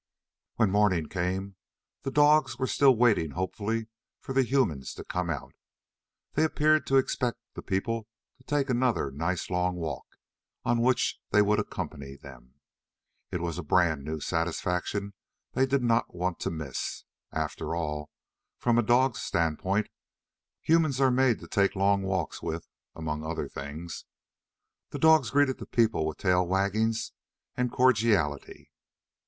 [0.55, 1.57] When morning came,
[2.01, 3.85] the dogs were still waiting hopefully
[4.19, 5.53] for the humans to come out.
[6.33, 8.07] They appeared to expect the people
[8.39, 10.07] to take another nice long walk,
[10.65, 12.55] on which they would accompany them.
[13.29, 15.13] It was a brand new satisfaction
[15.51, 17.03] they did not want to miss.
[17.31, 18.09] After all,
[18.57, 19.87] from a dog's standpoint,
[20.63, 24.05] humans are made to take long walks with, among other things.
[24.89, 27.11] The dogs greeted the people with tail waggings
[27.55, 28.71] and cordiality.